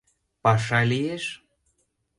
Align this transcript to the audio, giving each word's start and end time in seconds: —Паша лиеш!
—Паша 0.43 0.79
лиеш! 0.89 1.23